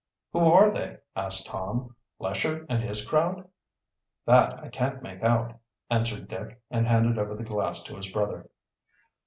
[0.33, 1.95] "Who are they?" asked Tom.
[2.17, 3.47] "Lesher and his crowd?"
[4.25, 5.53] "That I can't make out,"
[5.91, 8.49] answered Dick, and handed over the glass to his brother.